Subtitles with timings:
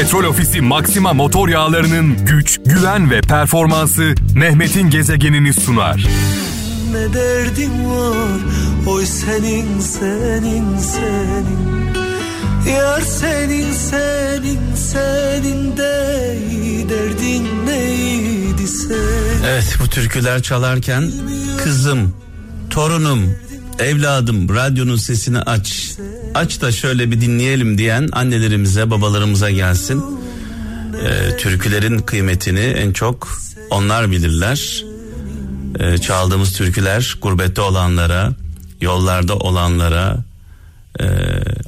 [0.00, 6.06] Petrol Ofisi Maxima motor yağlarının güç, güven ve performansı Mehmet'in gezegenini sunar.
[6.92, 8.40] Ne derdin var
[8.86, 11.94] oy senin senin senin
[12.76, 16.38] Yar senin senin senin de
[16.88, 21.10] derdin neydi senin Evet bu türküler çalarken
[21.64, 22.14] kızım,
[22.70, 23.34] torunum,
[23.78, 25.96] evladım radyonun sesini aç.
[26.34, 30.04] Aç da şöyle bir dinleyelim diyen annelerimize babalarımıza gelsin.
[31.04, 33.28] Ee, türkülerin kıymetini en çok
[33.70, 34.84] onlar bilirler.
[35.80, 38.32] Ee, çaldığımız türküler gurbette olanlara,
[38.80, 40.16] yollarda olanlara,
[41.00, 41.04] e,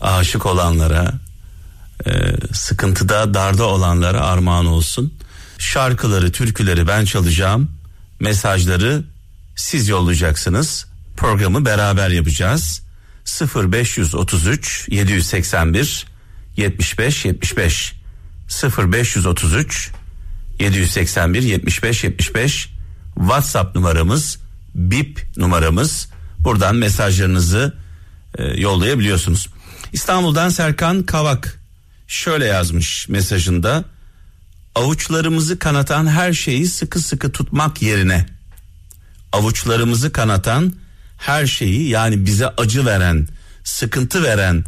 [0.01, 1.13] aşık olanlara,
[2.07, 2.11] e,
[2.53, 5.15] sıkıntıda, darda olanlara armağan olsun.
[5.59, 7.71] Şarkıları, türküleri ben çalacağım.
[8.21, 9.03] Mesajları
[9.57, 10.87] siz yollayacaksınız.
[11.17, 12.83] Programı beraber yapacağız.
[13.27, 16.07] 0533 781
[16.57, 17.95] 75 75
[18.79, 19.93] 0533
[20.59, 22.69] 781 75 75
[23.15, 24.39] WhatsApp numaramız,
[24.75, 26.09] BIP numaramız.
[26.39, 27.75] Buradan mesajlarınızı
[28.39, 29.49] e, yollayabiliyorsunuz.
[29.93, 31.61] İstanbul'dan Serkan Kavak
[32.07, 33.85] şöyle yazmış mesajında.
[34.75, 38.27] Avuçlarımızı kanatan her şeyi sıkı sıkı tutmak yerine
[39.33, 40.73] avuçlarımızı kanatan
[41.23, 43.29] her şeyi yani bize acı veren,
[43.65, 44.65] sıkıntı veren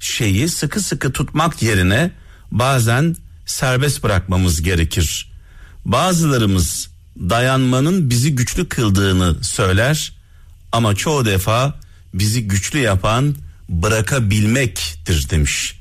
[0.00, 2.10] şeyi sıkı sıkı tutmak yerine
[2.50, 5.32] bazen serbest bırakmamız gerekir.
[5.84, 10.12] Bazılarımız dayanmanın bizi güçlü kıldığını söyler
[10.72, 11.74] ama çoğu defa
[12.14, 13.34] bizi güçlü yapan
[13.68, 15.80] bırakabilmektir demiş.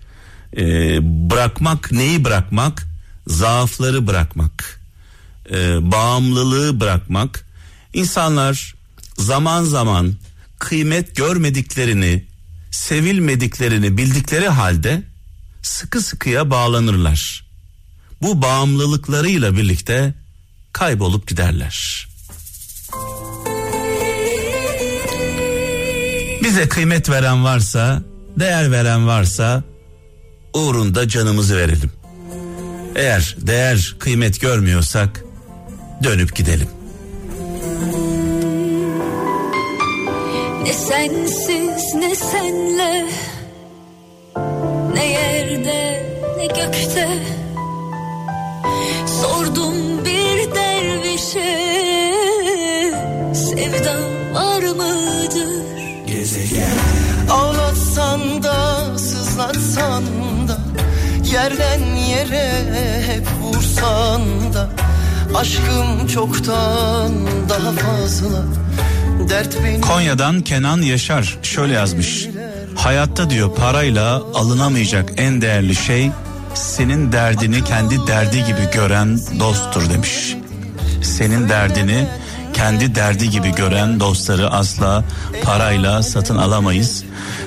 [0.58, 2.88] Ee, bırakmak neyi bırakmak?
[3.28, 4.82] Zaafları bırakmak,
[5.52, 7.46] ee, bağımlılığı bırakmak.
[7.94, 8.76] İnsanlar
[9.18, 10.16] zaman zaman
[10.60, 12.26] kıymet görmediklerini,
[12.72, 15.04] sevilmediklerini bildikleri halde
[15.62, 17.46] sıkı sıkıya bağlanırlar.
[18.22, 20.14] Bu bağımlılıklarıyla birlikte
[20.74, 22.08] kaybolup giderler.
[26.44, 28.04] Bize kıymet veren varsa,
[28.40, 29.64] değer veren varsa
[30.54, 31.92] uğrunda canımızı verelim.
[32.96, 35.24] Eğer değer kıymet görmüyorsak
[36.04, 36.68] dönüp gidelim.
[40.66, 43.06] Ne sensiz ne senle.
[44.94, 46.04] Ne yerde
[46.38, 47.08] ne gökte.
[49.22, 51.58] Sordum bir dervişe
[53.34, 53.96] Sevda
[54.34, 55.66] var mıdır?
[57.32, 60.04] Ağlatsan da sızlatsan
[60.48, 60.58] da
[61.34, 62.52] Yerden yere
[63.08, 64.22] hep vursan
[64.54, 64.70] da
[65.36, 67.12] Aşkım çoktan
[67.50, 68.46] daha fazla
[69.82, 72.28] Konya'dan Kenan Yaşar şöyle yazmış.
[72.76, 76.12] Hayatta diyor parayla alınamayacak en değerli şey
[76.54, 80.36] senin derdini kendi derdi gibi gören dosttur demiş.
[81.02, 82.08] Senin derdini
[82.54, 85.04] kendi derdi gibi gören dostları asla
[85.44, 87.04] parayla satın alamayız.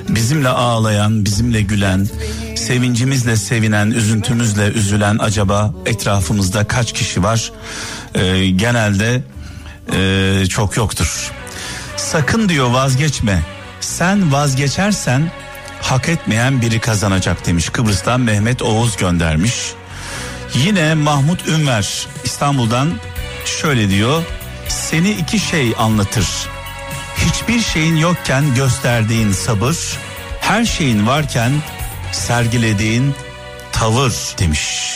[0.09, 2.07] Bizimle ağlayan, bizimle gülen,
[2.55, 7.51] sevincimizle sevinen, üzüntümüzle üzülen acaba etrafımızda kaç kişi var?
[8.15, 9.21] Ee, genelde
[9.93, 11.31] e, çok yoktur.
[11.99, 13.41] Sakın diyor vazgeçme.
[13.79, 15.31] Sen vazgeçersen
[15.81, 17.69] hak etmeyen biri kazanacak demiş.
[17.69, 19.73] Kıbrıs'tan Mehmet Oğuz göndermiş.
[20.53, 22.89] Yine Mahmut Ünver İstanbul'dan
[23.45, 24.23] şöyle diyor.
[24.67, 26.27] Seni iki şey anlatır.
[27.17, 29.77] Hiçbir şeyin yokken gösterdiğin sabır,
[30.41, 31.51] her şeyin varken
[32.11, 33.15] sergilediğin
[33.71, 34.93] tavır demiş.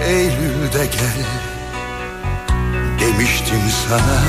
[0.00, 1.24] Eylül'de gel
[3.00, 4.20] Demiştim sana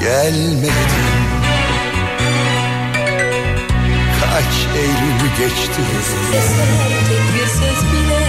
[0.00, 0.70] Gelmedin.
[4.20, 5.82] Kaç Eylül geçti.
[7.34, 8.20] Bir söz bile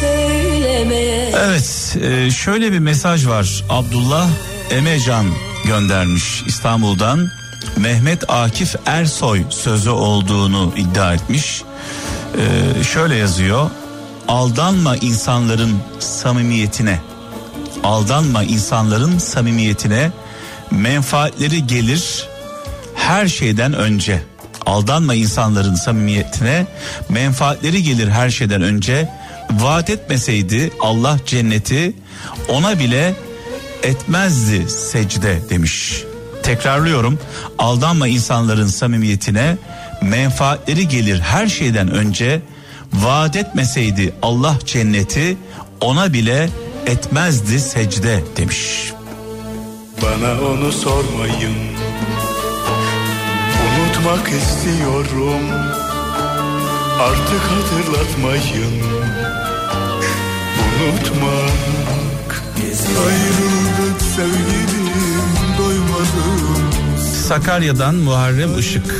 [0.00, 1.32] söylemeye.
[1.44, 3.64] Evet e, şöyle bir mesaj var.
[3.68, 4.28] Abdullah
[4.70, 5.26] Emecan
[5.64, 7.30] göndermiş İstanbul'dan.
[7.76, 11.62] Mehmet Akif Ersoy sözü olduğunu iddia etmiş.
[12.78, 13.70] E, şöyle yazıyor.
[14.28, 17.00] Aldanma insanların samimiyetine.
[17.84, 20.12] Aldanma insanların samimiyetine
[20.74, 22.28] menfaatleri gelir
[22.94, 24.22] her şeyden önce.
[24.66, 26.66] Aldanma insanların samimiyetine.
[27.08, 29.08] Menfaatleri gelir her şeyden önce.
[29.50, 31.92] Vaat etmeseydi Allah cenneti
[32.48, 33.14] ona bile
[33.82, 36.04] etmezdi secde demiş.
[36.42, 37.18] Tekrarlıyorum.
[37.58, 39.56] Aldanma insanların samimiyetine
[40.02, 42.42] menfaatleri gelir her şeyden önce.
[42.92, 45.36] Vaat etmeseydi Allah cenneti
[45.80, 46.48] ona bile
[46.86, 48.92] etmezdi secde demiş.
[50.02, 51.54] Bana onu sormayın.
[53.66, 55.42] Unutmak istiyorum.
[57.00, 58.72] Artık hatırlatmayın.
[60.60, 61.54] Unutmak.
[63.06, 66.72] Ayrıldık sevgilim Doymadım.
[67.28, 68.94] Sakarya'dan Muharrem Işık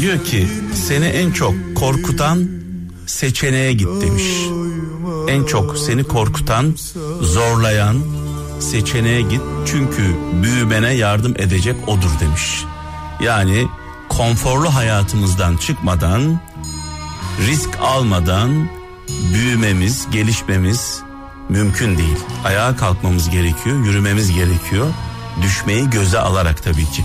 [0.00, 2.48] diyor ki seni en çok korkutan
[3.06, 4.24] seçeneğe git demiş.
[5.28, 6.74] En çok seni korkutan,
[7.20, 7.96] zorlayan
[8.60, 12.64] seçeneğe git çünkü büyümene yardım edecek odur demiş.
[13.20, 13.68] Yani
[14.08, 16.40] konforlu hayatımızdan çıkmadan,
[17.46, 18.68] risk almadan
[19.34, 21.00] büyümemiz, gelişmemiz
[21.48, 22.18] mümkün değil.
[22.44, 24.86] Ayağa kalkmamız gerekiyor, yürümemiz gerekiyor.
[25.42, 27.04] Düşmeyi göze alarak tabii ki.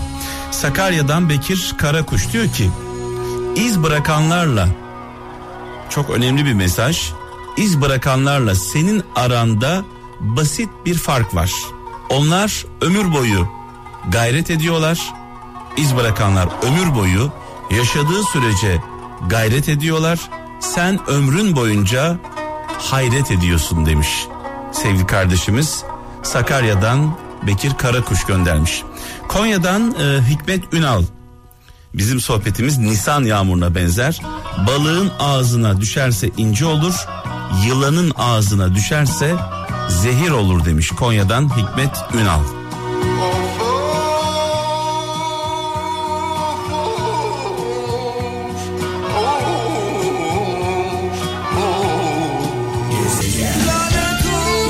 [0.50, 2.70] Sakarya'dan Bekir Karakuş diyor ki
[3.56, 4.68] iz bırakanlarla
[5.90, 7.12] çok önemli bir mesaj.
[7.56, 9.84] İz bırakanlarla senin aranda
[10.22, 11.52] basit bir fark var.
[12.10, 13.48] Onlar ömür boyu
[14.08, 15.14] gayret ediyorlar.
[15.76, 17.32] İz bırakanlar ömür boyu
[17.70, 18.82] yaşadığı sürece
[19.28, 20.18] gayret ediyorlar.
[20.60, 22.18] Sen ömrün boyunca
[22.78, 24.26] hayret ediyorsun demiş.
[24.72, 25.84] Sevgili kardeşimiz
[26.22, 27.16] Sakarya'dan
[27.46, 28.82] Bekir Karakuş göndermiş.
[29.28, 31.02] Konya'dan e, Hikmet Ünal
[31.94, 34.20] Bizim sohbetimiz Nisan yağmuruna benzer.
[34.66, 37.06] Balığın ağzına düşerse ince olur,
[37.66, 39.36] yılanın ağzına düşerse
[39.88, 42.40] zehir olur demiş Konya'dan Hikmet Ünal.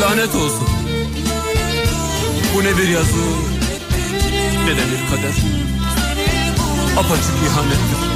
[0.01, 0.69] Lanet olsun.
[2.55, 3.17] Bu ne bir yazı
[4.65, 5.35] ne de bir kader.
[6.97, 8.13] Apaçık ihanettir.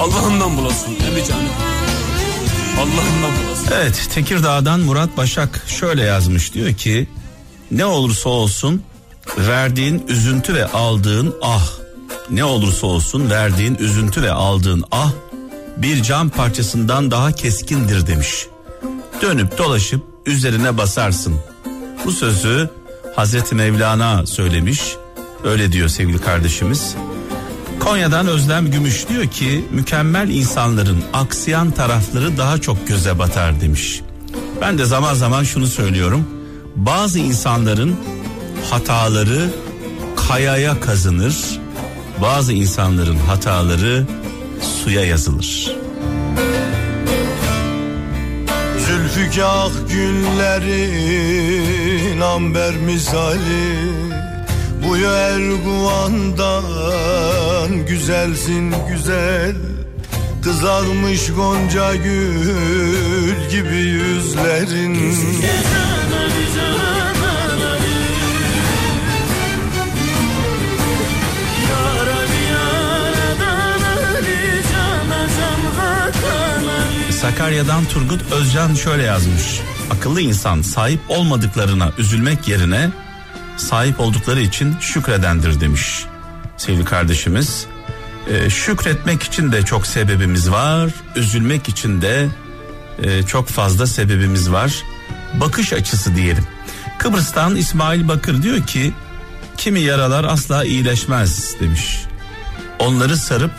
[0.00, 1.48] Allah'ından bulasın emi canım.
[2.78, 3.43] Allah'ından bulasın.
[3.72, 7.08] Evet Tekirdağ'dan Murat Başak şöyle yazmış diyor ki
[7.70, 8.82] ne olursa olsun
[9.38, 11.72] verdiğin üzüntü ve aldığın ah
[12.30, 15.12] ne olursa olsun verdiğin üzüntü ve aldığın ah
[15.76, 18.46] bir cam parçasından daha keskindir demiş.
[19.22, 21.34] Dönüp dolaşıp üzerine basarsın.
[22.04, 22.70] Bu sözü
[23.16, 24.96] Hazreti Mevlana söylemiş.
[25.44, 26.96] Öyle diyor sevgili kardeşimiz.
[27.80, 34.00] Konya'dan Özlem Gümüş diyor ki mükemmel insanların aksayan tarafları daha çok göze batar demiş.
[34.60, 36.26] Ben de zaman zaman şunu söylüyorum.
[36.76, 37.96] Bazı insanların
[38.70, 39.50] hataları
[40.28, 41.36] kayaya kazınır.
[42.22, 44.06] Bazı insanların hataları
[44.84, 45.76] suya yazılır.
[48.86, 51.00] Zülfikar günlerin
[52.20, 54.04] amber misali
[54.88, 54.96] Bu
[57.64, 59.54] Erguvan'dan güzelsin güzel
[60.42, 65.14] Kızarmış gonca gül gibi yüzlerin
[77.10, 79.60] Sakarya'dan Turgut Özcan şöyle yazmış.
[79.90, 82.90] Akıllı insan sahip olmadıklarına üzülmek yerine
[83.56, 86.04] sahip oldukları için şükredendir demiş
[86.64, 87.66] sevgili kardeşimiz.
[88.30, 90.90] Ee, şükretmek için de çok sebebimiz var.
[91.16, 92.28] Üzülmek için de
[93.02, 94.82] e, çok fazla sebebimiz var.
[95.34, 96.46] Bakış açısı diyelim.
[96.98, 98.92] Kıbrıs'tan İsmail Bakır diyor ki
[99.56, 102.04] kimi yaralar asla iyileşmez demiş.
[102.78, 103.52] Onları sarıp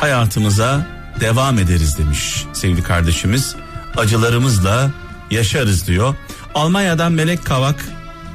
[0.00, 0.86] hayatımıza
[1.20, 3.56] devam ederiz demiş sevgili kardeşimiz.
[3.96, 4.90] Acılarımızla
[5.30, 6.14] yaşarız diyor.
[6.54, 7.84] Almanya'dan Melek Kavak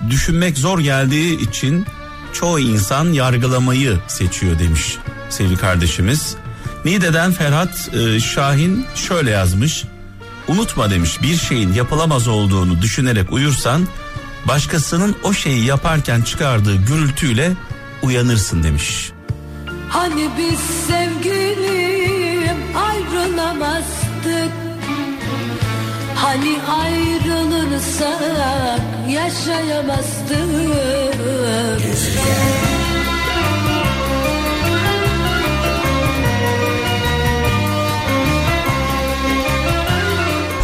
[0.10, 1.86] düşünmek zor geldiği için
[2.34, 4.98] çoğu insan yargılamayı seçiyor demiş
[5.30, 6.36] sevgili kardeşimiz.
[6.86, 9.84] Niğde'den Ferhat e, Şahin şöyle yazmış.
[10.48, 13.88] Unutma demiş bir şeyin yapılamaz olduğunu düşünerek uyursan
[14.48, 17.54] başkasının o şeyi yaparken çıkardığı gürültüyle
[18.02, 19.12] uyanırsın demiş.
[19.90, 24.01] Hani biz sevgilim ayrılamazdık
[26.22, 28.12] Hani ayrılırsak
[29.10, 30.42] yaşayamazdık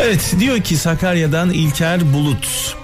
[0.02, 2.76] Evet diyor ki Sakarya'dan İlker Bulut.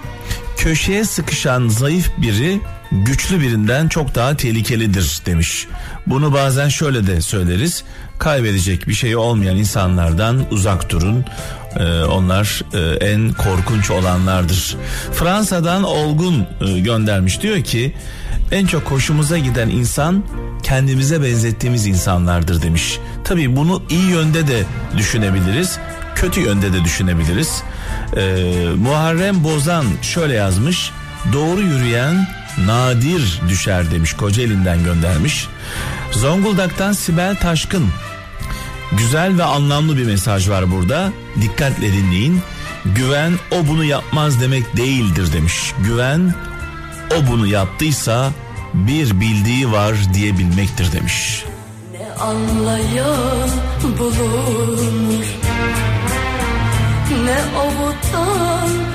[0.56, 2.60] Köşeye sıkışan zayıf biri
[3.06, 5.66] güçlü birinden çok daha tehlikelidir demiş.
[6.06, 7.84] Bunu bazen şöyle de söyleriz.
[8.18, 11.24] Kaybedecek bir şey olmayan insanlardan uzak durun.
[11.76, 14.76] Ee, onlar e, en korkunç olanlardır.
[15.12, 17.94] Fransa'dan Olgun e, göndermiş diyor ki
[18.52, 20.24] en çok hoşumuza giden insan
[20.62, 22.98] kendimize benzettiğimiz insanlardır demiş.
[23.24, 24.62] Tabii bunu iyi yönde de
[24.96, 25.78] düşünebiliriz
[26.14, 27.62] kötü yönde de düşünebiliriz.
[28.16, 28.44] Ee,
[28.76, 30.90] Muharrem Bozan şöyle yazmış.
[31.32, 32.26] Doğru yürüyen
[32.58, 35.48] nadir düşer demiş Kocaeli'nden göndermiş.
[36.12, 37.88] Zonguldak'tan Sibel Taşkın.
[38.92, 41.12] Güzel ve anlamlı bir mesaj var burada.
[41.40, 42.40] Dikkatle dinleyin.
[42.84, 45.72] Güven o bunu yapmaz demek değildir demiş.
[45.84, 46.34] Güven
[47.10, 48.32] o bunu yaptıysa
[48.74, 51.44] bir bildiği var diyebilmektir demiş.
[51.92, 53.48] Ne anlayan
[53.98, 55.24] bulunur
[57.24, 58.93] Ne avuttan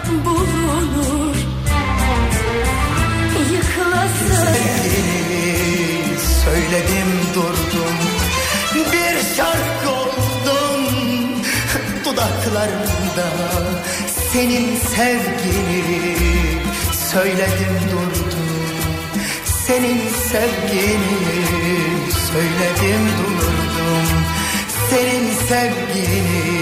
[6.46, 7.98] Söyledim durdum.
[8.76, 10.86] Bir şarkı oldum.
[12.06, 13.30] Dudaklarında
[14.34, 16.16] Senin sevgini
[17.12, 18.50] Söyledim durdum.
[19.68, 21.20] Senin sevgini
[22.32, 24.08] Söyledim durdum.
[24.90, 26.60] Senin sevgini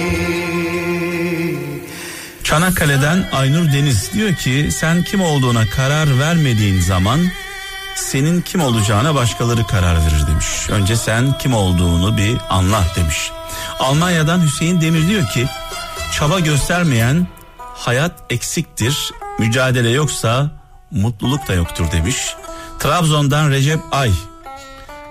[2.43, 7.19] Çanakkale'den Aynur Deniz diyor ki sen kim olduğuna karar vermediğin zaman
[7.98, 10.70] senin kim olacağına başkaları karar verir demiş.
[10.70, 13.32] Önce sen kim olduğunu bir anla demiş.
[13.80, 15.48] Almanya'dan Hüseyin Demir diyor ki
[16.13, 17.27] çaba göstermeyen
[17.58, 19.12] hayat eksiktir.
[19.39, 20.51] Mücadele yoksa
[20.92, 22.36] mutluluk da yoktur demiş.
[22.80, 24.12] Trabzon'dan Recep Ay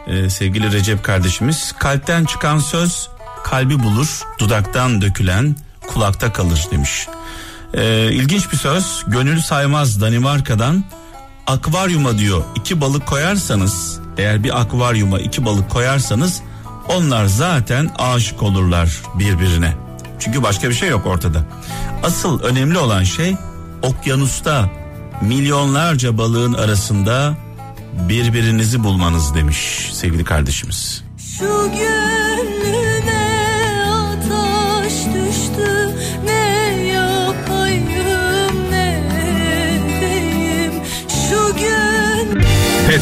[0.06, 3.08] ee, sevgili Recep kardeşimiz kalpten çıkan söz
[3.44, 7.08] kalbi bulur dudaktan dökülen kulakta kalır demiş.
[7.74, 10.84] Ee, ilginç bir söz gönül saymaz Danimarka'dan
[11.46, 16.42] akvaryuma diyor iki balık koyarsanız eğer bir akvaryuma iki balık koyarsanız
[16.88, 19.74] onlar zaten aşık olurlar birbirine.
[20.18, 21.44] Çünkü başka bir şey yok ortada.
[22.02, 23.36] Asıl önemli olan şey
[23.82, 24.70] okyanusta
[25.22, 27.34] milyonlarca balığın arasında
[28.08, 31.04] birbirinizi bulmanız demiş sevgili kardeşimiz.
[31.38, 32.85] Şu gönlüme